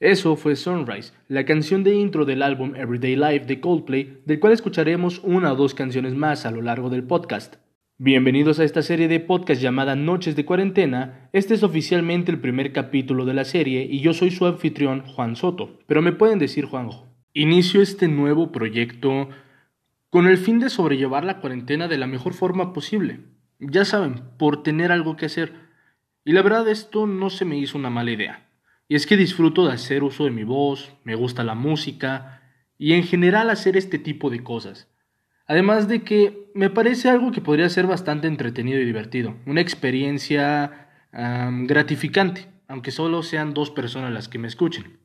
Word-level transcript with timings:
Eso 0.00 0.34
fue 0.34 0.56
Sunrise, 0.56 1.12
la 1.28 1.44
canción 1.44 1.84
de 1.84 1.94
intro 1.94 2.24
del 2.24 2.40
álbum 2.40 2.74
Everyday 2.74 3.16
Life 3.16 3.44
de 3.44 3.60
Coldplay, 3.60 4.22
del 4.24 4.40
cual 4.40 4.54
escucharemos 4.54 5.20
una 5.22 5.52
o 5.52 5.56
dos 5.56 5.74
canciones 5.74 6.14
más 6.14 6.46
a 6.46 6.50
lo 6.50 6.62
largo 6.62 6.88
del 6.88 7.04
podcast. 7.04 7.56
Bienvenidos 7.98 8.58
a 8.58 8.64
esta 8.64 8.80
serie 8.80 9.08
de 9.08 9.20
podcast 9.20 9.60
llamada 9.60 9.96
Noches 9.96 10.36
de 10.36 10.46
Cuarentena. 10.46 11.28
Este 11.34 11.52
es 11.52 11.62
oficialmente 11.62 12.32
el 12.32 12.40
primer 12.40 12.72
capítulo 12.72 13.26
de 13.26 13.34
la 13.34 13.44
serie 13.44 13.86
y 13.90 14.00
yo 14.00 14.14
soy 14.14 14.30
su 14.30 14.46
anfitrión 14.46 15.02
Juan 15.02 15.36
Soto, 15.36 15.78
pero 15.86 16.00
me 16.00 16.12
pueden 16.12 16.38
decir 16.38 16.64
Juanjo. 16.64 17.06
Inicio 17.34 17.82
este 17.82 18.08
nuevo 18.08 18.52
proyecto 18.52 19.28
con 20.08 20.26
el 20.28 20.38
fin 20.38 20.60
de 20.60 20.70
sobrellevar 20.70 21.24
la 21.24 21.40
cuarentena 21.40 21.88
de 21.88 21.98
la 21.98 22.06
mejor 22.06 22.32
forma 22.32 22.72
posible. 22.72 23.20
Ya 23.58 23.84
saben, 23.84 24.22
por 24.38 24.62
tener 24.62 24.92
algo 24.92 25.18
que 25.18 25.26
hacer. 25.26 25.52
Y 26.24 26.32
la 26.32 26.40
verdad 26.40 26.66
esto 26.70 27.06
no 27.06 27.28
se 27.28 27.44
me 27.44 27.58
hizo 27.58 27.76
una 27.76 27.90
mala 27.90 28.12
idea. 28.12 28.49
Y 28.90 28.96
es 28.96 29.06
que 29.06 29.16
disfruto 29.16 29.68
de 29.68 29.72
hacer 29.72 30.02
uso 30.02 30.24
de 30.24 30.32
mi 30.32 30.42
voz, 30.42 30.92
me 31.04 31.14
gusta 31.14 31.44
la 31.44 31.54
música 31.54 32.42
y 32.76 32.94
en 32.94 33.04
general 33.04 33.48
hacer 33.48 33.76
este 33.76 34.00
tipo 34.00 34.30
de 34.30 34.42
cosas. 34.42 34.92
Además 35.46 35.86
de 35.86 36.02
que 36.02 36.50
me 36.56 36.70
parece 36.70 37.08
algo 37.08 37.30
que 37.30 37.40
podría 37.40 37.68
ser 37.68 37.86
bastante 37.86 38.26
entretenido 38.26 38.80
y 38.80 38.84
divertido, 38.84 39.36
una 39.46 39.60
experiencia 39.60 40.88
gratificante, 41.12 42.48
aunque 42.66 42.90
solo 42.90 43.22
sean 43.22 43.54
dos 43.54 43.70
personas 43.70 44.12
las 44.12 44.28
que 44.28 44.40
me 44.40 44.48
escuchen. 44.48 44.98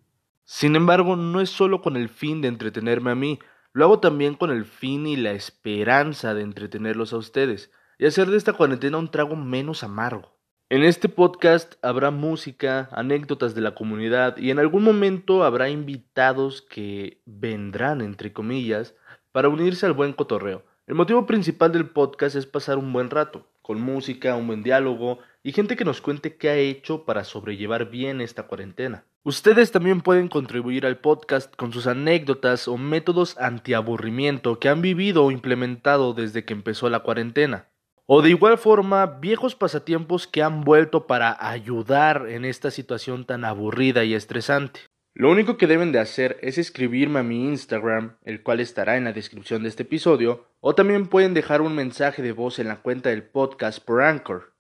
Sin 0.45 0.76
embargo, 0.76 1.16
no 1.16 1.40
es 1.40 1.52
solo 1.52 1.84
con 1.84 1.95
el 1.95 2.09
fin 2.09 2.42
de 2.42 2.48
entretenerme 2.48 3.12
a 3.12 3.16
mí, 3.16 3.38
lo 3.72 3.86
hago 3.86 4.00
también 4.00 4.34
con 4.34 4.50
el 4.50 4.66
fin 4.66 5.06
y 5.06 5.16
la 5.16 5.34
esperanza 5.34 6.34
de 6.34 6.42
entretenerlos 6.42 7.14
a 7.14 7.17
ustedes 7.17 7.70
y 8.00 8.08
hacer 8.08 8.31
de 8.31 8.38
esta 8.38 8.54
cuarentena 8.54 8.98
un 8.98 9.12
trago 9.12 9.36
menos 9.36 9.84
amargo. 9.84 10.34
En 10.68 10.82
este 10.82 11.10
podcast 11.10 11.76
habrá 11.84 12.10
música, 12.10 12.90
anécdotas 12.92 13.54
de 13.54 13.62
la 13.62 13.76
comunidad 13.76 14.38
y 14.38 14.50
en 14.50 14.58
algún 14.58 14.84
momento 14.84 15.44
habrá 15.44 15.70
invitados 15.70 16.64
que 16.64 17.22
vendrán, 17.28 18.02
entre 18.02 18.34
comillas, 18.34 18.95
para 19.31 19.48
unirse 19.48 19.86
al 19.86 19.94
buen 19.94 20.14
cotorreo. 20.14 20.64
El 20.88 20.95
motivo 20.95 21.28
principal 21.28 21.72
del 21.72 21.88
podcast 21.92 22.36
es 22.36 22.48
pasar 22.48 22.80
un 22.80 22.92
buen 22.92 23.12
rato, 23.12 23.45
con 23.62 23.80
música, 23.80 24.36
un 24.36 24.48
buen 24.48 24.64
diálogo 24.64 25.20
y 25.44 25.52
gente 25.52 25.76
que 25.76 25.86
nos 25.86 26.02
cuente 26.02 26.36
qué 26.36 26.50
ha 26.50 26.56
hecho 26.56 27.06
para 27.06 27.26
sobrellevar 27.26 27.92
bien 27.92 28.20
esta 28.20 28.48
cuarentena. 28.48 29.04
Ustedes 29.22 29.72
también 29.72 30.02
pueden 30.02 30.30
contribuir 30.30 30.88
al 30.88 30.98
podcast 30.98 31.56
con 31.56 31.73
sus 31.73 31.86
anécdotas 31.86 32.67
o 32.67 32.80
métodos 32.80 33.38
antiaburrimiento 33.38 34.59
que 34.59 34.70
han 34.70 34.82
vivido 34.82 35.26
o 35.26 35.32
implementado 35.32 36.16
desde 36.16 36.44
que 36.44 36.54
empezó 36.54 36.89
la 36.89 37.02
cuarentena. 37.02 37.67
O 38.08 38.22
de 38.22 38.30
igual 38.30 38.59
forma, 38.59 39.08
viejos 39.08 39.56
pasatiempos 39.56 40.28
que 40.28 40.44
han 40.44 40.61
vuelto 40.61 41.08
para 41.08 41.36
ayudar 41.39 42.28
en 42.30 42.45
esta 42.45 42.70
situación 42.70 43.25
tan 43.25 43.44
aburrida 43.44 44.03
y 44.03 44.14
estresante. 44.14 44.81
Lo 45.16 45.31
único 45.31 45.58
que 45.58 45.66
deben 45.66 45.92
de 45.92 46.00
hacer 46.00 46.38
es 46.42 46.59
escribirme 46.59 47.22
a 47.22 47.23
mi 47.23 47.48
Instagram, 47.48 48.17
el 48.23 48.44
cual 48.44 48.59
estará 48.59 48.98
en 48.98 49.06
la 49.06 49.14
descripción 49.14 49.64
de 49.64 49.70
este 49.70 49.83
episodio, 49.83 50.45
o 50.59 50.76
también 50.76 51.08
pueden 51.08 51.33
dejar 51.33 51.61
un 51.61 51.73
mensaje 51.73 52.22
de 52.22 52.31
voz 52.31 52.59
en 52.59 52.67
la 52.67 52.81
cuenta 52.81 53.09
del 53.09 53.23
podcast 53.23 53.83
por 53.83 54.03
Anchor, 54.03 54.53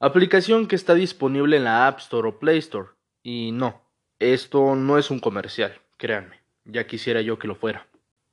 aplicación 0.00 0.66
que 0.66 0.76
está 0.76 0.94
disponible 0.94 1.58
en 1.58 1.64
la 1.64 1.88
App 1.88 1.98
Store 1.98 2.28
o 2.28 2.38
Play 2.38 2.58
Store. 2.58 2.90
Y 3.22 3.52
no, 3.52 3.82
esto 4.20 4.74
no 4.74 4.96
es 4.96 5.10
un 5.10 5.18
comercial, 5.18 5.82
créanme, 5.98 6.40
ya 6.64 6.86
quisiera 6.86 7.20
yo 7.20 7.38
que 7.38 7.48
lo 7.48 7.56
fuera. 7.56 7.88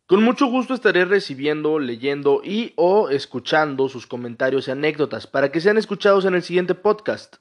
Con 0.05 0.21
mucho 0.21 0.47
gusto 0.47 0.73
estaré 0.73 1.05
recibiendo, 1.05 1.79
leyendo 1.79 2.41
y 2.43 2.73
o 2.75 3.07
escuchando 3.09 3.87
sus 3.87 4.05
comentarios 4.05 4.67
y 4.67 4.71
anécdotas 4.71 5.27
para 5.27 5.49
que 5.49 5.61
sean 5.61 5.77
escuchados 5.77 6.25
en 6.25 6.35
el 6.35 6.43
siguiente 6.43 6.75
podcast. 6.75 7.37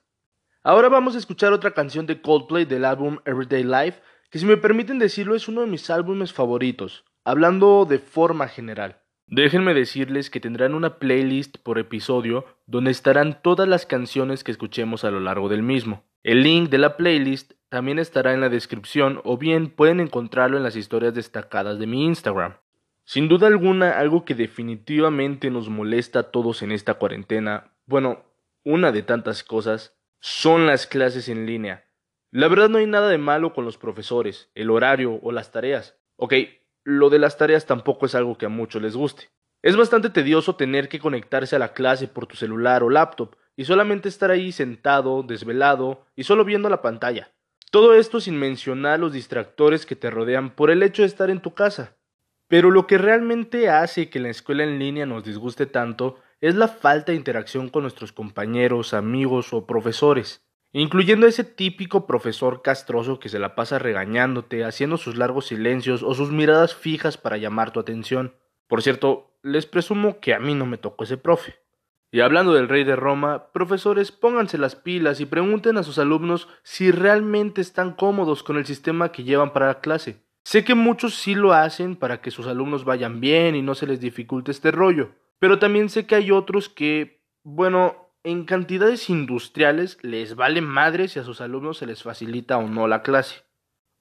Ahora 0.63 0.89
vamos 0.89 1.17
a 1.17 1.19
escuchar 1.19 1.53
otra 1.53 1.73
canción 1.73 2.07
de 2.07 2.23
Coldplay 2.23 2.65
del 2.65 2.85
álbum 2.85 3.19
Everyday 3.25 3.65
Life, 3.65 4.01
que 4.31 4.39
si 4.39 4.47
me 4.47 4.57
permiten 4.57 5.01
decirlo 5.01 5.35
es 5.35 5.49
uno 5.49 5.63
de 5.63 5.67
mis 5.67 5.91
álbumes 5.91 6.33
favoritos, 6.33 7.05
hablando 7.25 7.85
de 7.85 7.99
forma 7.99 8.47
general. 8.47 9.03
Déjenme 9.27 9.75
decirles 9.75 10.31
que 10.31 10.39
tendrán 10.39 10.75
una 10.75 11.01
playlist 11.01 11.59
por 11.65 11.81
episodio 11.81 12.45
donde 12.67 12.93
estarán 12.93 13.43
todas 13.43 13.67
las 13.67 13.87
canciones 13.87 14.45
que 14.45 14.53
escuchemos 14.53 15.03
a 15.03 15.11
lo 15.11 15.19
largo 15.19 15.49
del 15.49 15.65
mismo. 15.65 16.05
El 16.23 16.45
link 16.45 16.71
de 16.71 16.79
la 16.79 16.97
playlist 16.97 17.55
también 17.73 17.99
estará 17.99 18.35
en 18.35 18.43
la 18.43 18.51
descripción 18.51 19.23
o 19.25 19.39
bien 19.39 19.71
pueden 19.71 20.01
encontrarlo 20.01 20.59
en 20.59 20.63
las 20.63 20.77
historias 20.77 21.15
destacadas 21.15 21.79
de 21.79 21.87
mi 21.87 22.05
Instagram. 22.05 22.57
Sin 23.07 23.29
duda 23.29 23.47
alguna, 23.47 23.99
algo 23.99 24.27
que 24.27 24.35
definitivamente 24.35 25.49
nos 25.49 25.71
molesta 25.71 26.19
a 26.19 26.31
todos 26.31 26.61
en 26.61 26.71
esta 26.71 26.93
cuarentena, 26.93 27.73
bueno, 27.87 28.27
una 28.63 28.93
de 28.93 29.03
tantas 29.03 29.43
cosas, 29.43 29.97
son 30.21 30.67
las 30.67 30.87
clases 30.87 31.31
en 31.31 31.47
línea. 31.47 31.87
La 32.31 32.49
verdad 32.49 32.69
no 32.69 32.77
hay 32.77 32.87
nada 32.87 33.09
de 33.09 33.17
malo 33.17 33.55
con 33.55 33.65
los 33.65 33.79
profesores, 33.79 34.51
el 34.55 34.69
horario 34.69 35.19
o 35.23 35.33
las 35.33 35.51
tareas. 35.51 35.97
Ok, 36.17 36.35
lo 36.85 37.09
de 37.09 37.21
las 37.21 37.39
tareas 37.39 37.65
tampoco 37.65 38.05
es 38.05 38.15
algo 38.15 38.37
que 38.37 38.45
a 38.45 38.51
muchos 38.51 38.83
les 38.83 38.95
guste. 38.95 39.31
Es 39.63 39.77
bastante 39.77 40.11
tedioso 40.11 40.57
tener 40.57 40.91
que 40.91 40.99
conectarse 40.99 41.57
a 41.57 41.59
la 41.59 41.73
clase 41.73 42.07
por 42.07 42.27
tu 42.27 42.37
celular 42.37 42.83
o 42.83 42.91
laptop 42.91 43.35
y 43.57 43.65
solamente 43.65 44.11
estar 44.11 44.31
ahí 44.31 44.53
sentado, 44.53 45.23
desvelado 45.23 46.05
y 46.15 46.25
solo 46.25 46.45
viendo 46.45 46.69
la 46.69 46.83
pantalla. 46.83 47.33
Todo 47.73 47.95
esto 47.95 48.21
sin 48.21 48.39
mencionar 48.39 49.01
los 49.01 49.15
distractores 49.15 49.87
que 49.87 49.97
te 49.97 50.11
rodean 50.11 50.55
por 50.55 50.71
el 50.71 50.83
hecho 50.83 51.01
de 51.01 51.09
estar 51.09 51.31
en 51.31 51.41
tu 51.41 51.55
casa. 51.55 51.97
Pero 52.47 52.71
lo 52.71 52.87
que 52.87 52.99
realmente 52.99 53.71
hace 53.71 54.11
que 54.11 54.21
la 54.21 54.29
escuela 54.29 54.63
en 54.63 54.79
línea 54.79 55.07
nos 55.07 55.25
disguste 55.25 55.65
tanto 55.65 56.19
es 56.43 56.55
la 56.55 56.69
falta 56.69 57.13
de 57.13 57.17
interacción 57.17 57.71
con 57.71 57.81
nuestros 57.81 58.13
compañeros, 58.13 58.93
amigos 58.93 59.55
o 59.55 59.67
profesores, 59.67 60.45
incluyendo 60.75 61.27
ese 61.27 61.45
típico 61.45 62.07
profesor 62.07 62.61
castroso 62.61 63.19
que 63.19 63.31
se 63.31 63.39
la 63.39 63.55
pasa 63.55 63.79
regañándote, 63.79 64.65
haciendo 64.65 64.99
sus 64.99 65.17
largos 65.17 65.47
silencios 65.47 66.03
o 66.03 66.13
sus 66.13 66.31
miradas 66.31 66.75
fijas 66.75 67.17
para 67.17 67.39
llamar 67.39 67.71
tu 67.71 67.81
atención. 67.81 68.37
Por 68.67 68.83
cierto, 68.83 69.39
les 69.43 69.65
presumo 69.65 70.21
que 70.21 70.35
a 70.35 70.39
mí 70.39 70.55
no 70.55 70.67
me 70.67 70.77
tocó 70.77 71.05
ese 71.05 71.17
profe. 71.17 71.62
Y 72.15 72.21
hablando 72.21 72.53
del 72.53 72.69
rey 72.69 72.85
de 72.85 72.95
Roma, 72.95 73.47
profesores, 73.53 74.13
pónganse 74.13 74.59
las 74.59 74.77
pilas 74.77 75.21
y 75.21 75.27
pregunten 75.27 75.79
a 75.79 75.83
sus 75.83 75.99
alumnos 75.99 76.47
si 76.63 76.91
realmente 76.91 77.63
están 77.63 77.95
cómodos 77.95 78.43
con 78.43 78.59
el 78.59 78.67
sistema 78.67 79.11
que 79.13 79.25
llevan 79.25 79.55
para 79.55 79.69
la 79.69 79.81
clase. 79.81 80.23
Sé 80.45 80.63
que 80.63 80.75
muchos 80.75 81.15
sí 81.15 81.35
lo 81.35 81.55
hacen 81.55 81.97
para 81.97 82.21
que 82.21 82.31
sus 82.31 82.47
alumnos 82.47 82.85
vayan 82.85 83.21
bien 83.21 83.57
y 83.57 83.63
no 83.63 83.75
se 83.75 83.87
les 83.87 83.99
dificulte 83.99 84.51
este 84.51 84.71
rollo, 84.71 85.13
pero 85.39 85.59
también 85.59 85.89
sé 85.89 86.05
que 86.07 86.15
hay 86.15 86.31
otros 86.31 86.69
que, 86.69 87.23
bueno, 87.45 88.11
en 88.25 88.45
cantidades 88.45 89.09
industriales 89.09 89.97
les 90.03 90.37
vale 90.37 90.61
madre 90.61 91.09
si 91.09 91.19
a 91.19 91.25
sus 91.25 91.41
alumnos 91.41 91.79
se 91.79 91.87
les 91.87 92.03
facilita 92.03 92.59
o 92.59 92.69
no 92.69 92.89
la 92.89 93.03
clase. 93.03 93.45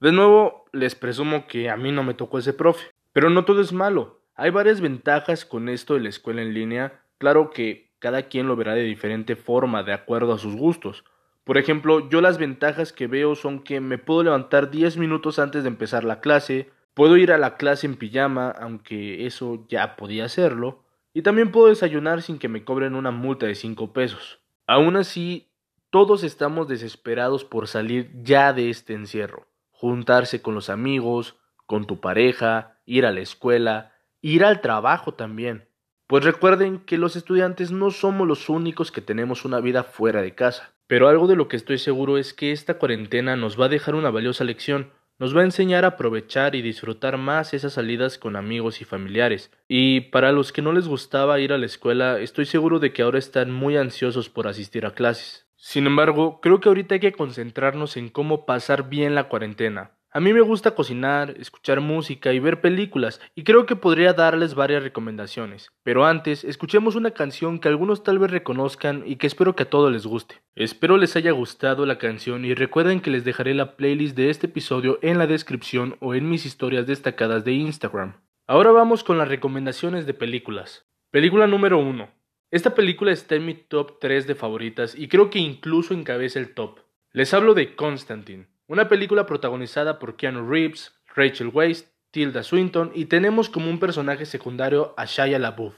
De 0.00 0.12
nuevo, 0.12 0.66
les 0.72 0.94
presumo 0.94 1.46
que 1.46 1.70
a 1.70 1.78
mí 1.78 1.92
no 1.92 2.04
me 2.04 2.12
tocó 2.12 2.38
ese 2.38 2.52
profe, 2.52 2.90
pero 3.14 3.30
no 3.30 3.46
todo 3.46 3.62
es 3.62 3.72
malo. 3.72 4.22
Hay 4.34 4.50
varias 4.50 4.82
ventajas 4.82 5.46
con 5.46 5.70
esto 5.70 5.94
de 5.94 6.00
la 6.00 6.08
escuela 6.10 6.42
en 6.42 6.52
línea. 6.52 7.04
Claro 7.18 7.50
que 7.50 7.91
cada 8.02 8.24
quien 8.24 8.48
lo 8.48 8.56
verá 8.56 8.74
de 8.74 8.82
diferente 8.82 9.36
forma, 9.36 9.84
de 9.84 9.92
acuerdo 9.92 10.32
a 10.32 10.38
sus 10.38 10.56
gustos. 10.56 11.04
Por 11.44 11.56
ejemplo, 11.56 12.10
yo 12.10 12.20
las 12.20 12.36
ventajas 12.36 12.92
que 12.92 13.06
veo 13.06 13.36
son 13.36 13.62
que 13.62 13.80
me 13.80 13.96
puedo 13.96 14.24
levantar 14.24 14.72
10 14.72 14.96
minutos 14.96 15.38
antes 15.38 15.62
de 15.62 15.68
empezar 15.68 16.02
la 16.02 16.20
clase, 16.20 16.68
puedo 16.94 17.16
ir 17.16 17.30
a 17.30 17.38
la 17.38 17.56
clase 17.56 17.86
en 17.86 17.94
pijama, 17.94 18.50
aunque 18.50 19.24
eso 19.24 19.64
ya 19.68 19.94
podía 19.94 20.24
hacerlo, 20.24 20.82
y 21.14 21.22
también 21.22 21.52
puedo 21.52 21.68
desayunar 21.68 22.22
sin 22.22 22.40
que 22.40 22.48
me 22.48 22.64
cobren 22.64 22.96
una 22.96 23.12
multa 23.12 23.46
de 23.46 23.54
5 23.54 23.92
pesos. 23.92 24.40
Aún 24.66 24.96
así, 24.96 25.52
todos 25.90 26.24
estamos 26.24 26.66
desesperados 26.66 27.44
por 27.44 27.68
salir 27.68 28.10
ya 28.24 28.52
de 28.52 28.68
este 28.68 28.94
encierro, 28.94 29.46
juntarse 29.70 30.42
con 30.42 30.56
los 30.56 30.70
amigos, 30.70 31.36
con 31.66 31.86
tu 31.86 32.00
pareja, 32.00 32.80
ir 32.84 33.06
a 33.06 33.12
la 33.12 33.20
escuela, 33.20 33.92
ir 34.20 34.44
al 34.44 34.60
trabajo 34.60 35.14
también. 35.14 35.68
Pues 36.12 36.24
recuerden 36.24 36.80
que 36.80 36.98
los 36.98 37.16
estudiantes 37.16 37.72
no 37.72 37.90
somos 37.90 38.28
los 38.28 38.50
únicos 38.50 38.92
que 38.92 39.00
tenemos 39.00 39.46
una 39.46 39.60
vida 39.60 39.82
fuera 39.82 40.20
de 40.20 40.34
casa. 40.34 40.74
Pero 40.86 41.08
algo 41.08 41.26
de 41.26 41.36
lo 41.36 41.48
que 41.48 41.56
estoy 41.56 41.78
seguro 41.78 42.18
es 42.18 42.34
que 42.34 42.52
esta 42.52 42.74
cuarentena 42.74 43.34
nos 43.34 43.58
va 43.58 43.64
a 43.64 43.70
dejar 43.70 43.94
una 43.94 44.10
valiosa 44.10 44.44
lección, 44.44 44.90
nos 45.18 45.34
va 45.34 45.40
a 45.40 45.44
enseñar 45.44 45.86
a 45.86 45.94
aprovechar 45.96 46.54
y 46.54 46.60
disfrutar 46.60 47.16
más 47.16 47.54
esas 47.54 47.72
salidas 47.72 48.18
con 48.18 48.36
amigos 48.36 48.82
y 48.82 48.84
familiares. 48.84 49.50
Y 49.68 50.02
para 50.10 50.32
los 50.32 50.52
que 50.52 50.60
no 50.60 50.74
les 50.74 50.86
gustaba 50.86 51.40
ir 51.40 51.50
a 51.50 51.56
la 51.56 51.64
escuela, 51.64 52.20
estoy 52.20 52.44
seguro 52.44 52.78
de 52.78 52.92
que 52.92 53.00
ahora 53.00 53.18
están 53.18 53.50
muy 53.50 53.78
ansiosos 53.78 54.28
por 54.28 54.46
asistir 54.48 54.84
a 54.84 54.92
clases. 54.92 55.46
Sin 55.56 55.86
embargo, 55.86 56.42
creo 56.42 56.60
que 56.60 56.68
ahorita 56.68 56.96
hay 56.96 57.00
que 57.00 57.12
concentrarnos 57.12 57.96
en 57.96 58.10
cómo 58.10 58.44
pasar 58.44 58.90
bien 58.90 59.14
la 59.14 59.30
cuarentena, 59.30 59.92
a 60.14 60.20
mí 60.20 60.34
me 60.34 60.42
gusta 60.42 60.74
cocinar, 60.74 61.34
escuchar 61.38 61.80
música 61.80 62.34
y 62.34 62.38
ver 62.38 62.60
películas, 62.60 63.18
y 63.34 63.44
creo 63.44 63.64
que 63.64 63.76
podría 63.76 64.12
darles 64.12 64.54
varias 64.54 64.82
recomendaciones. 64.82 65.72
Pero 65.82 66.04
antes, 66.04 66.44
escuchemos 66.44 66.96
una 66.96 67.12
canción 67.12 67.58
que 67.58 67.68
algunos 67.68 68.02
tal 68.02 68.18
vez 68.18 68.30
reconozcan 68.30 69.04
y 69.06 69.16
que 69.16 69.26
espero 69.26 69.56
que 69.56 69.62
a 69.62 69.70
todos 69.70 69.90
les 69.90 70.06
guste. 70.06 70.42
Espero 70.54 70.98
les 70.98 71.16
haya 71.16 71.30
gustado 71.30 71.86
la 71.86 71.96
canción 71.96 72.44
y 72.44 72.52
recuerden 72.52 73.00
que 73.00 73.10
les 73.10 73.24
dejaré 73.24 73.54
la 73.54 73.74
playlist 73.74 74.14
de 74.14 74.28
este 74.28 74.48
episodio 74.48 74.98
en 75.00 75.16
la 75.16 75.26
descripción 75.26 75.96
o 76.00 76.14
en 76.14 76.28
mis 76.28 76.44
historias 76.44 76.86
destacadas 76.86 77.46
de 77.46 77.52
Instagram. 77.52 78.20
Ahora 78.46 78.70
vamos 78.70 79.04
con 79.04 79.16
las 79.16 79.28
recomendaciones 79.28 80.04
de 80.04 80.12
películas. 80.12 80.84
Película 81.10 81.46
número 81.46 81.78
1. 81.78 82.10
Esta 82.50 82.74
película 82.74 83.12
está 83.12 83.36
en 83.36 83.46
mi 83.46 83.54
top 83.54 83.98
3 83.98 84.26
de 84.26 84.34
favoritas 84.34 84.94
y 84.94 85.08
creo 85.08 85.30
que 85.30 85.38
incluso 85.38 85.94
encabeza 85.94 86.38
el 86.38 86.52
top. 86.52 86.80
Les 87.12 87.32
hablo 87.32 87.54
de 87.54 87.74
Constantine 87.74 88.51
una 88.66 88.88
película 88.88 89.26
protagonizada 89.26 89.98
por 89.98 90.16
Keanu 90.16 90.48
Reeves, 90.48 90.94
Rachel 91.14 91.50
Weisz, 91.52 91.86
Tilda 92.10 92.42
Swinton 92.42 92.92
y 92.94 93.06
tenemos 93.06 93.48
como 93.48 93.70
un 93.70 93.78
personaje 93.78 94.26
secundario 94.26 94.94
a 94.96 95.06
Shia 95.06 95.38
LaBeouf. 95.38 95.74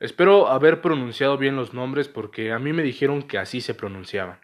Espero 0.00 0.48
haber 0.48 0.82
pronunciado 0.82 1.38
bien 1.38 1.56
los 1.56 1.72
nombres 1.72 2.08
porque 2.08 2.52
a 2.52 2.58
mí 2.58 2.72
me 2.72 2.82
dijeron 2.82 3.22
que 3.22 3.38
así 3.38 3.60
se 3.60 3.74
pronunciaban. 3.74 4.40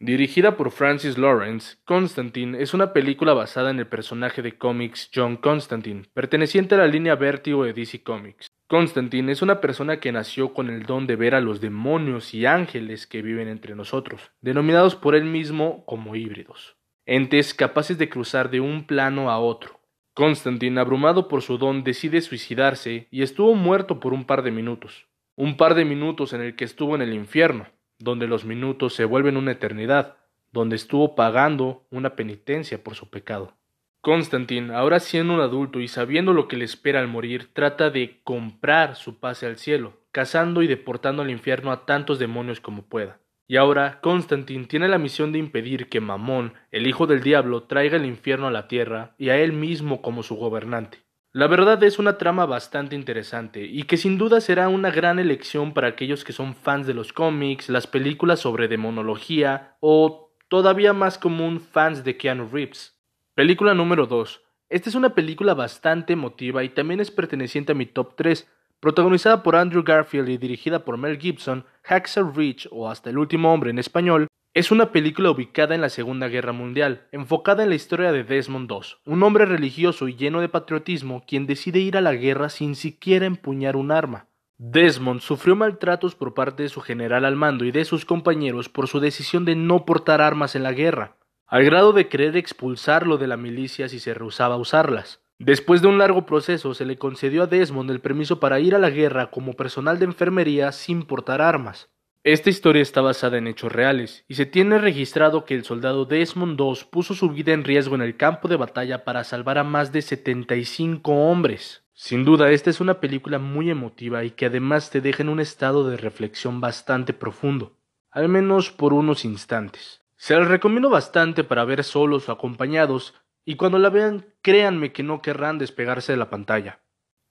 Dirigida 0.00 0.56
por 0.56 0.70
Francis 0.70 1.18
Lawrence, 1.18 1.76
Constantine 1.84 2.62
es 2.62 2.72
una 2.72 2.92
película 2.92 3.34
basada 3.34 3.70
en 3.70 3.80
el 3.80 3.88
personaje 3.88 4.42
de 4.42 4.56
cómics 4.56 5.10
John 5.12 5.36
Constantine, 5.36 6.04
perteneciente 6.14 6.76
a 6.76 6.78
la 6.78 6.86
línea 6.86 7.16
Vértigo 7.16 7.64
de 7.64 7.72
DC 7.72 8.04
Comics. 8.04 8.46
Constantine 8.68 9.32
es 9.32 9.42
una 9.42 9.60
persona 9.60 9.98
que 9.98 10.12
nació 10.12 10.54
con 10.54 10.70
el 10.70 10.84
don 10.84 11.08
de 11.08 11.16
ver 11.16 11.34
a 11.34 11.40
los 11.40 11.60
demonios 11.60 12.32
y 12.32 12.46
ángeles 12.46 13.08
que 13.08 13.22
viven 13.22 13.48
entre 13.48 13.74
nosotros, 13.74 14.30
denominados 14.40 14.94
por 14.94 15.16
él 15.16 15.24
mismo 15.24 15.84
como 15.84 16.14
híbridos, 16.14 16.76
entes 17.08 17.54
capaces 17.54 17.96
de 17.96 18.10
cruzar 18.10 18.50
de 18.50 18.60
un 18.60 18.84
plano 18.84 19.30
a 19.30 19.38
otro. 19.38 19.80
Constantine, 20.12 20.78
abrumado 20.78 21.26
por 21.26 21.40
su 21.40 21.56
don, 21.56 21.82
decide 21.82 22.20
suicidarse 22.20 23.08
y 23.10 23.22
estuvo 23.22 23.54
muerto 23.54 23.98
por 23.98 24.12
un 24.12 24.26
par 24.26 24.42
de 24.42 24.50
minutos, 24.50 25.06
un 25.34 25.56
par 25.56 25.74
de 25.74 25.86
minutos 25.86 26.34
en 26.34 26.42
el 26.42 26.54
que 26.54 26.66
estuvo 26.66 26.94
en 26.94 27.00
el 27.00 27.14
infierno, 27.14 27.66
donde 27.98 28.26
los 28.26 28.44
minutos 28.44 28.92
se 28.92 29.06
vuelven 29.06 29.38
una 29.38 29.52
eternidad, 29.52 30.18
donde 30.52 30.76
estuvo 30.76 31.14
pagando 31.14 31.86
una 31.90 32.14
penitencia 32.14 32.84
por 32.84 32.94
su 32.94 33.08
pecado. 33.08 33.54
Constantine, 34.02 34.74
ahora 34.74 35.00
siendo 35.00 35.32
un 35.32 35.40
adulto 35.40 35.80
y 35.80 35.88
sabiendo 35.88 36.34
lo 36.34 36.46
que 36.46 36.58
le 36.58 36.66
espera 36.66 37.00
al 37.00 37.08
morir, 37.08 37.48
trata 37.54 37.88
de 37.88 38.20
comprar 38.22 38.96
su 38.96 39.18
pase 39.18 39.46
al 39.46 39.56
cielo, 39.56 39.94
cazando 40.12 40.62
y 40.62 40.66
deportando 40.66 41.22
al 41.22 41.30
infierno 41.30 41.72
a 41.72 41.86
tantos 41.86 42.18
demonios 42.18 42.60
como 42.60 42.82
pueda. 42.82 43.18
Y 43.50 43.56
ahora 43.56 44.00
Constantine 44.02 44.66
tiene 44.66 44.88
la 44.88 44.98
misión 44.98 45.32
de 45.32 45.38
impedir 45.38 45.88
que 45.88 46.02
Mamón, 46.02 46.52
el 46.70 46.86
hijo 46.86 47.06
del 47.06 47.22
diablo, 47.22 47.62
traiga 47.62 47.96
el 47.96 48.04
infierno 48.04 48.46
a 48.46 48.50
la 48.50 48.68
tierra 48.68 49.14
y 49.16 49.30
a 49.30 49.38
él 49.38 49.54
mismo 49.54 50.02
como 50.02 50.22
su 50.22 50.36
gobernante. 50.36 50.98
La 51.32 51.46
verdad 51.46 51.82
es 51.82 51.98
una 51.98 52.18
trama 52.18 52.44
bastante 52.44 52.94
interesante 52.94 53.64
y 53.64 53.84
que 53.84 53.96
sin 53.96 54.18
duda 54.18 54.42
será 54.42 54.68
una 54.68 54.90
gran 54.90 55.18
elección 55.18 55.72
para 55.72 55.88
aquellos 55.88 56.24
que 56.24 56.34
son 56.34 56.54
fans 56.54 56.86
de 56.86 56.92
los 56.92 57.14
cómics, 57.14 57.70
las 57.70 57.86
películas 57.86 58.40
sobre 58.40 58.68
demonología 58.68 59.76
o 59.80 60.34
todavía 60.48 60.92
más 60.92 61.16
común 61.16 61.60
fans 61.60 62.04
de 62.04 62.18
Keanu 62.18 62.48
Reeves. 62.52 63.00
Película 63.34 63.72
número 63.72 64.06
2. 64.06 64.42
Esta 64.68 64.90
es 64.90 64.94
una 64.94 65.14
película 65.14 65.54
bastante 65.54 66.12
emotiva 66.12 66.64
y 66.64 66.68
también 66.68 67.00
es 67.00 67.10
perteneciente 67.10 67.72
a 67.72 67.74
mi 67.74 67.86
top 67.86 68.14
3, 68.16 68.46
protagonizada 68.80 69.42
por 69.42 69.56
Andrew 69.56 69.82
Garfield 69.82 70.28
y 70.28 70.38
dirigida 70.38 70.84
por 70.84 70.96
Mel 70.96 71.18
Gibson, 71.18 71.64
Hacksaw 71.82 72.32
Ridge 72.32 72.68
o 72.70 72.88
Hasta 72.88 73.10
el 73.10 73.18
último 73.18 73.52
hombre 73.52 73.70
en 73.70 73.78
español, 73.78 74.28
es 74.54 74.70
una 74.70 74.90
película 74.92 75.30
ubicada 75.30 75.74
en 75.74 75.80
la 75.80 75.88
Segunda 75.88 76.26
Guerra 76.28 76.52
Mundial, 76.52 77.06
enfocada 77.12 77.62
en 77.62 77.68
la 77.68 77.74
historia 77.74 78.10
de 78.12 78.24
Desmond 78.24 78.70
II, 78.70 78.80
un 79.04 79.22
hombre 79.22 79.44
religioso 79.44 80.08
y 80.08 80.16
lleno 80.16 80.40
de 80.40 80.48
patriotismo 80.48 81.22
quien 81.26 81.46
decide 81.46 81.78
ir 81.78 81.96
a 81.96 82.00
la 82.00 82.14
guerra 82.14 82.48
sin 82.48 82.74
siquiera 82.74 83.26
empuñar 83.26 83.76
un 83.76 83.92
arma. 83.92 84.26
Desmond 84.56 85.20
sufrió 85.20 85.54
maltratos 85.54 86.16
por 86.16 86.34
parte 86.34 86.64
de 86.64 86.68
su 86.68 86.80
general 86.80 87.24
al 87.24 87.36
mando 87.36 87.64
y 87.64 87.70
de 87.70 87.84
sus 87.84 88.04
compañeros 88.04 88.68
por 88.68 88.88
su 88.88 88.98
decisión 88.98 89.44
de 89.44 89.54
no 89.54 89.84
portar 89.84 90.20
armas 90.20 90.56
en 90.56 90.64
la 90.64 90.72
guerra, 90.72 91.16
al 91.46 91.64
grado 91.64 91.92
de 91.92 92.08
querer 92.08 92.36
expulsarlo 92.36 93.18
de 93.18 93.28
la 93.28 93.36
milicia 93.36 93.88
si 93.88 94.00
se 94.00 94.12
rehusaba 94.12 94.56
a 94.56 94.58
usarlas. 94.58 95.22
Después 95.38 95.82
de 95.82 95.88
un 95.88 95.98
largo 95.98 96.26
proceso 96.26 96.74
se 96.74 96.84
le 96.84 96.98
concedió 96.98 97.44
a 97.44 97.46
Desmond 97.46 97.90
el 97.90 98.00
permiso 98.00 98.40
para 98.40 98.58
ir 98.58 98.74
a 98.74 98.80
la 98.80 98.90
guerra 98.90 99.30
como 99.30 99.52
personal 99.52 99.98
de 100.00 100.06
enfermería 100.06 100.72
sin 100.72 101.04
portar 101.04 101.40
armas. 101.40 101.88
Esta 102.24 102.50
historia 102.50 102.82
está 102.82 103.00
basada 103.00 103.38
en 103.38 103.46
hechos 103.46 103.70
reales, 103.70 104.24
y 104.26 104.34
se 104.34 104.44
tiene 104.44 104.78
registrado 104.78 105.44
que 105.44 105.54
el 105.54 105.64
soldado 105.64 106.04
Desmond 106.04 106.60
II 106.60 106.88
puso 106.90 107.14
su 107.14 107.30
vida 107.30 107.52
en 107.52 107.62
riesgo 107.62 107.94
en 107.94 108.02
el 108.02 108.16
campo 108.16 108.48
de 108.48 108.56
batalla 108.56 109.04
para 109.04 109.22
salvar 109.22 109.58
a 109.58 109.64
más 109.64 109.92
de 109.92 110.02
75 110.02 111.12
hombres. 111.12 111.84
Sin 111.94 112.24
duda, 112.24 112.50
esta 112.50 112.70
es 112.70 112.80
una 112.80 113.00
película 113.00 113.38
muy 113.38 113.70
emotiva 113.70 114.24
y 114.24 114.32
que 114.32 114.46
además 114.46 114.90
te 114.90 115.00
deja 115.00 115.22
en 115.22 115.28
un 115.28 115.38
estado 115.38 115.88
de 115.88 115.96
reflexión 115.96 116.60
bastante 116.60 117.12
profundo, 117.12 117.76
al 118.10 118.28
menos 118.28 118.72
por 118.72 118.92
unos 118.92 119.24
instantes. 119.24 120.02
Se 120.16 120.34
la 120.34 120.44
recomiendo 120.44 120.90
bastante 120.90 121.44
para 121.44 121.64
ver 121.64 121.84
solos 121.84 122.28
o 122.28 122.32
acompañados, 122.32 123.14
y 123.48 123.56
cuando 123.56 123.78
la 123.78 123.88
vean, 123.88 124.26
créanme 124.42 124.92
que 124.92 125.02
no 125.02 125.22
querrán 125.22 125.56
despegarse 125.56 126.12
de 126.12 126.18
la 126.18 126.28
pantalla. 126.28 126.82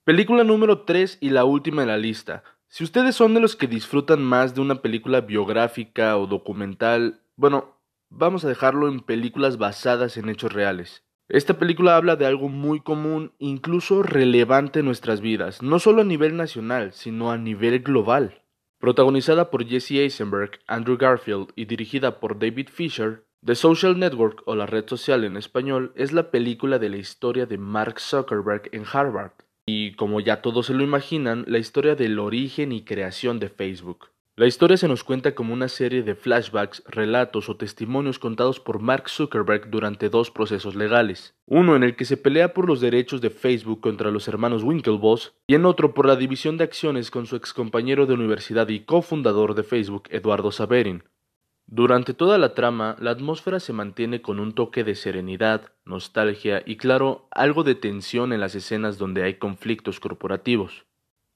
Película 0.03 0.43
número 0.43 0.81
3 0.81 1.19
y 1.21 1.29
la 1.29 1.45
última 1.45 1.83
en 1.83 1.89
la 1.89 1.97
lista, 1.97 2.43
si 2.67 2.83
ustedes 2.83 3.15
son 3.15 3.35
de 3.35 3.39
los 3.39 3.55
que 3.55 3.67
disfrutan 3.67 4.23
más 4.23 4.55
de 4.55 4.61
una 4.61 4.81
película 4.81 5.21
biográfica 5.21 6.17
o 6.17 6.25
documental, 6.25 7.21
bueno, 7.35 7.79
vamos 8.09 8.43
a 8.43 8.47
dejarlo 8.47 8.87
en 8.87 9.01
películas 9.01 9.59
basadas 9.59 10.17
en 10.17 10.29
hechos 10.29 10.53
reales. 10.53 11.03
Esta 11.29 11.59
película 11.59 11.95
habla 11.95 12.15
de 12.15 12.25
algo 12.25 12.49
muy 12.49 12.79
común, 12.79 13.33
incluso 13.37 14.01
relevante 14.01 14.79
en 14.79 14.87
nuestras 14.87 15.21
vidas, 15.21 15.61
no 15.61 15.77
solo 15.77 16.01
a 16.01 16.05
nivel 16.05 16.35
nacional, 16.35 16.93
sino 16.93 17.31
a 17.31 17.37
nivel 17.37 17.81
global. 17.81 18.41
Protagonizada 18.79 19.51
por 19.51 19.67
Jesse 19.67 19.91
Eisenberg, 19.91 20.61
Andrew 20.65 20.97
Garfield 20.97 21.49
y 21.55 21.65
dirigida 21.65 22.19
por 22.19 22.39
David 22.39 22.69
Fisher, 22.73 23.26
The 23.45 23.55
Social 23.55 23.97
Network 23.97 24.41
o 24.45 24.55
la 24.55 24.65
red 24.65 24.85
social 24.87 25.23
en 25.23 25.37
español 25.37 25.93
es 25.95 26.11
la 26.11 26.31
película 26.31 26.79
de 26.79 26.89
la 26.89 26.97
historia 26.97 27.45
de 27.45 27.57
Mark 27.57 27.99
Zuckerberg 27.99 28.69
en 28.71 28.83
Harvard, 28.91 29.31
y 29.65 29.93
como 29.93 30.19
ya 30.19 30.41
todos 30.41 30.65
se 30.65 30.73
lo 30.73 30.83
imaginan, 30.83 31.45
la 31.47 31.59
historia 31.59 31.95
del 31.95 32.19
origen 32.19 32.71
y 32.71 32.83
creación 32.83 33.39
de 33.39 33.49
Facebook. 33.49 34.09
La 34.35 34.47
historia 34.47 34.77
se 34.77 34.87
nos 34.87 35.03
cuenta 35.03 35.33
como 35.33 35.53
una 35.53 35.67
serie 35.67 36.03
de 36.03 36.13
flashbacks, 36.13 36.83
relatos 36.87 37.49
o 37.49 37.57
testimonios 37.57 38.19
contados 38.19 38.59
por 38.59 38.79
Mark 38.79 39.09
Zuckerberg 39.09 39.69
durante 39.71 40.09
dos 40.09 40.29
procesos 40.29 40.75
legales. 40.75 41.33
Uno 41.45 41.75
en 41.75 41.83
el 41.83 41.95
que 41.95 42.05
se 42.05 42.17
pelea 42.17 42.53
por 42.53 42.67
los 42.67 42.81
derechos 42.81 43.21
de 43.21 43.29
Facebook 43.29 43.81
contra 43.81 44.11
los 44.11 44.27
hermanos 44.27 44.61
Winklevoss 44.61 45.33
y 45.47 45.55
en 45.55 45.65
otro 45.65 45.93
por 45.93 46.05
la 46.05 46.15
división 46.15 46.57
de 46.57 46.65
acciones 46.65 47.11
con 47.11 47.25
su 47.25 47.35
excompañero 47.35 48.05
de 48.05 48.13
universidad 48.13 48.67
y 48.69 48.81
cofundador 48.81 49.55
de 49.55 49.63
Facebook, 49.63 50.03
Eduardo 50.11 50.51
Saverin. 50.51 51.03
Durante 51.69 52.13
toda 52.13 52.37
la 52.37 52.53
trama, 52.53 52.95
la 52.97 53.11
atmósfera 53.11 53.59
se 53.59 53.73
mantiene 53.73 54.21
con 54.21 54.39
un 54.39 54.53
toque 54.53 54.85
de 54.85 54.95
serenidad, 54.95 55.73
nostalgia 55.83 56.63
y 56.65 56.77
claro, 56.77 57.27
algo 57.29 57.65
de 57.65 57.75
tensión 57.75 58.31
en 58.31 58.39
las 58.39 58.55
escenas 58.55 58.97
donde 58.97 59.23
hay 59.23 59.33
conflictos 59.33 59.99
corporativos. 59.99 60.85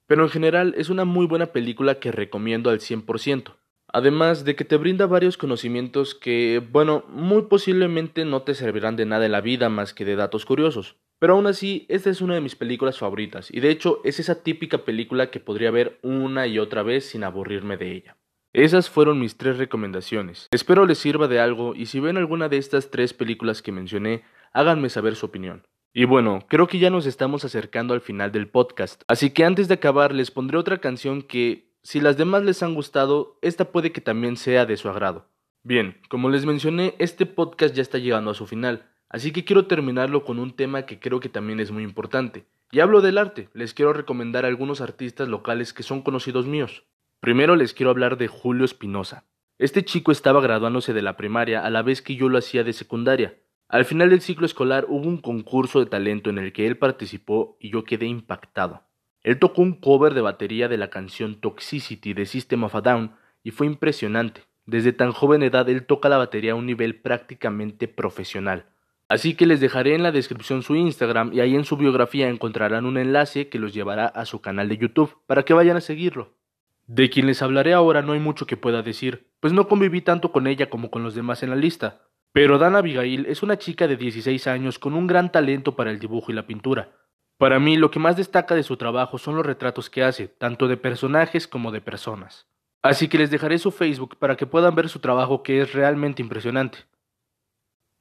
Pero 0.06 0.22
en 0.22 0.30
general 0.30 0.74
es 0.78 0.88
una 0.88 1.04
muy 1.04 1.26
buena 1.26 1.46
película 1.46 2.00
que 2.00 2.12
recomiendo 2.12 2.70
al 2.70 2.80
100%. 2.80 3.56
Además 3.88 4.46
de 4.46 4.56
que 4.56 4.64
te 4.64 4.78
brinda 4.78 5.04
varios 5.04 5.36
conocimientos 5.36 6.14
que, 6.14 6.66
bueno, 6.72 7.04
muy 7.10 7.42
posiblemente 7.42 8.24
no 8.24 8.40
te 8.40 8.54
servirán 8.54 8.96
de 8.96 9.04
nada 9.04 9.26
en 9.26 9.32
la 9.32 9.42
vida 9.42 9.68
más 9.68 9.92
que 9.92 10.06
de 10.06 10.16
datos 10.16 10.46
curiosos. 10.46 10.96
Pero 11.18 11.34
aún 11.34 11.46
así, 11.46 11.84
esta 11.90 12.08
es 12.08 12.22
una 12.22 12.34
de 12.34 12.40
mis 12.40 12.56
películas 12.56 12.98
favoritas, 12.98 13.50
y 13.52 13.60
de 13.60 13.70
hecho 13.70 14.00
es 14.02 14.18
esa 14.18 14.42
típica 14.42 14.78
película 14.78 15.30
que 15.30 15.40
podría 15.40 15.70
ver 15.70 15.98
una 16.02 16.46
y 16.46 16.58
otra 16.58 16.82
vez 16.82 17.04
sin 17.04 17.22
aburrirme 17.22 17.76
de 17.76 17.92
ella. 17.92 18.16
Esas 18.54 18.90
fueron 18.90 19.18
mis 19.18 19.38
tres 19.38 19.56
recomendaciones. 19.56 20.48
Espero 20.50 20.84
les 20.84 20.98
sirva 20.98 21.26
de 21.26 21.40
algo 21.40 21.74
y 21.74 21.86
si 21.86 22.00
ven 22.00 22.18
alguna 22.18 22.50
de 22.50 22.58
estas 22.58 22.90
tres 22.90 23.14
películas 23.14 23.62
que 23.62 23.72
mencioné, 23.72 24.24
háganme 24.52 24.90
saber 24.90 25.16
su 25.16 25.24
opinión. 25.24 25.66
Y 25.94 26.04
bueno, 26.04 26.40
creo 26.48 26.66
que 26.66 26.78
ya 26.78 26.90
nos 26.90 27.06
estamos 27.06 27.46
acercando 27.46 27.94
al 27.94 28.02
final 28.02 28.30
del 28.30 28.48
podcast, 28.48 29.04
así 29.08 29.30
que 29.30 29.46
antes 29.46 29.68
de 29.68 29.74
acabar 29.74 30.14
les 30.14 30.30
pondré 30.30 30.58
otra 30.58 30.78
canción 30.78 31.22
que, 31.22 31.72
si 31.82 32.02
las 32.02 32.18
demás 32.18 32.44
les 32.44 32.62
han 32.62 32.74
gustado, 32.74 33.38
esta 33.40 33.72
puede 33.72 33.90
que 33.90 34.02
también 34.02 34.36
sea 34.36 34.66
de 34.66 34.76
su 34.76 34.90
agrado. 34.90 35.28
Bien, 35.62 35.96
como 36.10 36.28
les 36.28 36.44
mencioné, 36.44 36.94
este 36.98 37.24
podcast 37.24 37.74
ya 37.74 37.80
está 37.80 37.96
llegando 37.96 38.30
a 38.30 38.34
su 38.34 38.46
final, 38.46 38.84
así 39.08 39.32
que 39.32 39.46
quiero 39.46 39.66
terminarlo 39.66 40.24
con 40.24 40.38
un 40.38 40.54
tema 40.54 40.84
que 40.84 41.00
creo 41.00 41.20
que 41.20 41.30
también 41.30 41.58
es 41.58 41.70
muy 41.70 41.84
importante. 41.84 42.44
Y 42.70 42.80
hablo 42.80 43.00
del 43.00 43.16
arte, 43.16 43.48
les 43.54 43.72
quiero 43.72 43.94
recomendar 43.94 44.44
algunos 44.44 44.82
artistas 44.82 45.28
locales 45.28 45.72
que 45.72 45.82
son 45.82 46.02
conocidos 46.02 46.46
míos. 46.46 46.84
Primero 47.22 47.54
les 47.54 47.72
quiero 47.72 47.90
hablar 47.90 48.16
de 48.16 48.26
Julio 48.26 48.64
Espinosa. 48.64 49.26
Este 49.56 49.84
chico 49.84 50.10
estaba 50.10 50.40
graduándose 50.40 50.92
de 50.92 51.02
la 51.02 51.16
primaria 51.16 51.64
a 51.64 51.70
la 51.70 51.82
vez 51.82 52.02
que 52.02 52.16
yo 52.16 52.28
lo 52.28 52.36
hacía 52.36 52.64
de 52.64 52.72
secundaria. 52.72 53.38
Al 53.68 53.84
final 53.84 54.10
del 54.10 54.22
ciclo 54.22 54.44
escolar 54.44 54.86
hubo 54.88 55.06
un 55.06 55.18
concurso 55.18 55.78
de 55.78 55.86
talento 55.86 56.30
en 56.30 56.38
el 56.38 56.52
que 56.52 56.66
él 56.66 56.78
participó 56.78 57.56
y 57.60 57.70
yo 57.70 57.84
quedé 57.84 58.06
impactado. 58.06 58.82
Él 59.22 59.38
tocó 59.38 59.62
un 59.62 59.74
cover 59.74 60.14
de 60.14 60.20
batería 60.20 60.66
de 60.66 60.78
la 60.78 60.90
canción 60.90 61.40
Toxicity 61.40 62.12
de 62.12 62.26
System 62.26 62.64
of 62.64 62.74
a 62.74 62.80
Down 62.80 63.12
y 63.44 63.52
fue 63.52 63.68
impresionante. 63.68 64.42
Desde 64.66 64.92
tan 64.92 65.12
joven 65.12 65.44
edad 65.44 65.68
él 65.68 65.86
toca 65.86 66.08
la 66.08 66.18
batería 66.18 66.52
a 66.52 66.56
un 66.56 66.66
nivel 66.66 67.02
prácticamente 67.02 67.86
profesional. 67.86 68.66
Así 69.06 69.36
que 69.36 69.46
les 69.46 69.60
dejaré 69.60 69.94
en 69.94 70.02
la 70.02 70.10
descripción 70.10 70.64
su 70.64 70.74
Instagram 70.74 71.32
y 71.32 71.38
ahí 71.38 71.54
en 71.54 71.66
su 71.66 71.76
biografía 71.76 72.28
encontrarán 72.28 72.84
un 72.84 72.98
enlace 72.98 73.48
que 73.48 73.60
los 73.60 73.72
llevará 73.72 74.06
a 74.06 74.24
su 74.24 74.40
canal 74.40 74.68
de 74.68 74.78
YouTube 74.78 75.18
para 75.28 75.44
que 75.44 75.54
vayan 75.54 75.76
a 75.76 75.80
seguirlo. 75.80 76.41
De 76.86 77.10
quien 77.10 77.26
les 77.26 77.42
hablaré 77.42 77.72
ahora 77.72 78.02
no 78.02 78.12
hay 78.12 78.20
mucho 78.20 78.46
que 78.46 78.56
pueda 78.56 78.82
decir, 78.82 79.28
pues 79.40 79.52
no 79.52 79.68
conviví 79.68 80.00
tanto 80.00 80.32
con 80.32 80.46
ella 80.46 80.68
como 80.68 80.90
con 80.90 81.02
los 81.02 81.14
demás 81.14 81.42
en 81.42 81.50
la 81.50 81.56
lista. 81.56 82.02
Pero 82.32 82.58
Dan 82.58 82.76
Abigail 82.76 83.26
es 83.26 83.42
una 83.42 83.58
chica 83.58 83.86
de 83.86 83.96
16 83.96 84.46
años 84.46 84.78
con 84.78 84.94
un 84.94 85.06
gran 85.06 85.30
talento 85.30 85.76
para 85.76 85.90
el 85.90 85.98
dibujo 85.98 86.32
y 86.32 86.34
la 86.34 86.46
pintura. 86.46 86.92
Para 87.38 87.58
mí 87.58 87.76
lo 87.76 87.90
que 87.90 87.98
más 87.98 88.16
destaca 88.16 88.54
de 88.54 88.62
su 88.62 88.76
trabajo 88.76 89.18
son 89.18 89.36
los 89.36 89.44
retratos 89.44 89.90
que 89.90 90.02
hace, 90.02 90.28
tanto 90.28 90.68
de 90.68 90.76
personajes 90.76 91.48
como 91.48 91.72
de 91.72 91.80
personas. 91.80 92.46
Así 92.82 93.08
que 93.08 93.18
les 93.18 93.30
dejaré 93.30 93.58
su 93.58 93.70
Facebook 93.70 94.16
para 94.18 94.36
que 94.36 94.46
puedan 94.46 94.74
ver 94.74 94.88
su 94.88 94.98
trabajo 94.98 95.42
que 95.42 95.60
es 95.60 95.72
realmente 95.72 96.22
impresionante. 96.22 96.78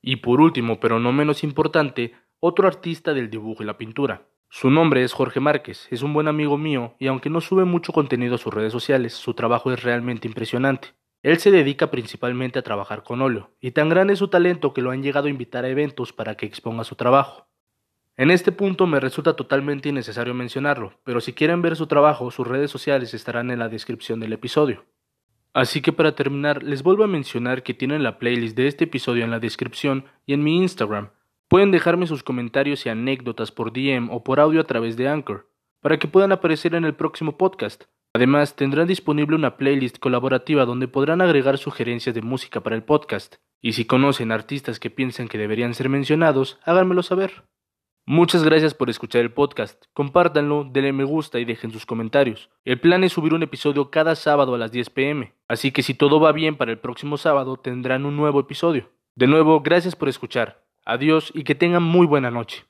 Y 0.02 0.18
por 0.18 0.42
último, 0.42 0.80
pero 0.80 1.00
no 1.00 1.12
menos 1.12 1.44
importante, 1.44 2.16
otro 2.40 2.68
artista 2.68 3.14
del 3.14 3.30
dibujo 3.30 3.62
y 3.62 3.66
la 3.66 3.78
pintura. 3.78 4.28
Su 4.54 4.70
nombre 4.70 5.02
es 5.02 5.14
Jorge 5.14 5.40
Márquez, 5.40 5.88
es 5.92 6.02
un 6.02 6.12
buen 6.12 6.28
amigo 6.28 6.58
mío 6.58 6.94
y 7.00 7.08
aunque 7.08 7.30
no 7.30 7.40
sube 7.40 7.64
mucho 7.64 7.94
contenido 7.94 8.36
a 8.36 8.38
sus 8.38 8.54
redes 8.54 8.74
sociales, 8.74 9.14
su 9.14 9.34
trabajo 9.34 9.72
es 9.72 9.82
realmente 9.82 10.28
impresionante. 10.28 10.90
Él 11.24 11.38
se 11.38 11.52
dedica 11.52 11.90
principalmente 11.90 12.60
a 12.60 12.62
trabajar 12.62 13.02
con 13.04 13.22
óleo, 13.22 13.56
y 13.62 13.72
tan 13.72 13.88
grande 13.88 14.12
es 14.12 14.20
su 14.20 14.28
talento 14.28 14.74
que 14.74 14.82
lo 14.82 14.92
han 14.92 15.04
llegado 15.04 15.28
a 15.28 15.30
invitar 15.30 15.64
a 15.64 15.70
eventos 15.70 16.12
para 16.12 16.36
que 16.36 16.46
exponga 16.46 16.84
su 16.84 16.96
trabajo. 16.96 17.48
En 18.18 18.30
este 18.30 18.52
punto 18.52 18.88
me 18.88 19.00
resulta 19.00 19.38
totalmente 19.38 19.88
innecesario 19.88 20.34
mencionarlo, 20.34 21.00
pero 21.06 21.22
si 21.22 21.32
quieren 21.32 21.62
ver 21.62 21.78
su 21.78 21.88
trabajo, 21.88 22.30
sus 22.30 22.46
redes 22.46 22.70
sociales 22.70 23.14
estarán 23.14 23.52
en 23.52 23.60
la 23.60 23.70
descripción 23.70 24.20
del 24.20 24.34
episodio. 24.34 24.84
Así 25.54 25.82
que 25.82 25.94
para 25.94 26.14
terminar, 26.14 26.62
les 26.62 26.84
vuelvo 26.84 27.06
a 27.06 27.08
mencionar 27.08 27.64
que 27.64 27.74
tienen 27.74 28.04
la 28.04 28.20
playlist 28.20 28.58
de 28.58 28.68
este 28.68 28.84
episodio 28.84 29.24
en 29.24 29.32
la 29.32 29.40
descripción 29.40 30.08
y 30.26 30.34
en 30.34 30.44
mi 30.44 30.58
Instagram. 30.58 31.12
Pueden 31.52 31.72
dejarme 31.72 32.08
sus 32.08 32.24
comentarios 32.24 32.86
y 32.86 32.90
anécdotas 32.90 33.52
por 33.52 33.74
DM 33.74 34.10
o 34.10 34.24
por 34.24 34.40
audio 34.40 34.62
a 34.62 34.64
través 34.64 34.96
de 34.96 35.10
Anchor, 35.10 35.50
para 35.82 36.00
que 36.00 36.08
puedan 36.08 36.32
aparecer 36.32 36.76
en 36.76 36.86
el 36.86 36.96
próximo 36.96 37.38
podcast. 37.38 37.84
Además, 38.14 38.56
tendrán 38.56 38.88
disponible 38.88 39.36
una 39.36 39.58
playlist 39.58 40.00
colaborativa 40.00 40.64
donde 40.64 40.88
podrán 40.88 41.20
agregar 41.20 41.58
sugerencias 41.58 42.16
de 42.16 42.22
música 42.22 42.62
para 42.62 42.78
el 42.78 42.84
podcast. 42.84 43.36
Y 43.62 43.74
si 43.74 43.84
conocen 43.84 44.32
artistas 44.32 44.80
que 44.80 44.90
piensan 44.90 45.28
que 45.28 45.38
deberían 45.38 45.74
ser 45.74 45.90
mencionados, 45.90 46.58
háganmelo 46.64 47.04
saber. 47.04 47.44
Muchas 48.06 48.46
gracias 48.46 48.74
por 48.74 48.90
escuchar 48.90 49.20
el 49.20 49.34
podcast. 49.34 49.84
Compártanlo, 49.92 50.64
denle 50.64 50.94
me 50.94 51.04
gusta 51.04 51.38
y 51.38 51.44
dejen 51.44 51.72
sus 51.72 51.86
comentarios. 51.86 52.50
El 52.64 52.80
plan 52.80 53.04
es 53.04 53.12
subir 53.12 53.34
un 53.34 53.44
episodio 53.44 53.92
cada 53.92 54.16
sábado 54.16 54.56
a 54.56 54.58
las 54.58 54.72
10 54.72 54.90
pm, 54.92 55.34
así 55.50 55.74
que 55.74 55.84
si 55.84 55.96
todo 55.96 56.22
va 56.22 56.32
bien 56.32 56.56
para 56.56 56.72
el 56.72 56.80
próximo 56.80 57.18
sábado 57.18 57.58
tendrán 57.58 58.06
un 58.06 58.16
nuevo 58.16 58.40
episodio. 58.40 58.90
De 59.18 59.28
nuevo, 59.28 59.60
gracias 59.60 59.98
por 59.98 60.08
escuchar. 60.08 60.71
Adiós 60.86 61.32
y 61.36 61.44
que 61.44 61.56
tengan 61.56 61.84
muy 61.84 62.08
buena 62.08 62.32
noche. 62.32 62.66